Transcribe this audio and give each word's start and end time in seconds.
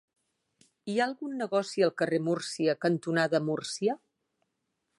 Hi 0.91 0.95
ha 0.99 1.03
algun 1.09 1.35
negoci 1.41 1.85
al 1.87 1.93
carrer 2.01 2.19
Múrcia 2.29 2.77
cantonada 2.87 3.43
Múrcia? 3.51 3.97